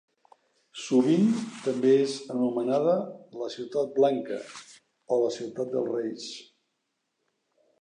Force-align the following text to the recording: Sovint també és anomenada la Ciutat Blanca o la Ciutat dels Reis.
Sovint 0.83 1.27
també 1.65 1.91
és 2.05 2.15
anomenada 2.35 2.95
la 3.41 3.51
Ciutat 3.57 3.93
Blanca 3.99 4.41
o 5.17 5.21
la 5.25 5.31
Ciutat 5.37 5.71
dels 5.77 5.93
Reis. 5.99 6.27